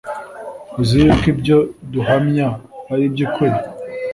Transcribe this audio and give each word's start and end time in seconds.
uzi 0.81 0.95
yuko 1.03 1.23
ibyo 1.33 1.57
duhamya 1.91 2.47
ari 2.91 3.03
iby 3.09 3.21
ukuri 3.25 3.57